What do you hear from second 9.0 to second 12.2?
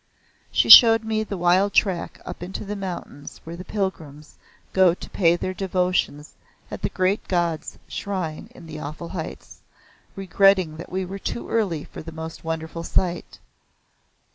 heights, regretting that we were too early for that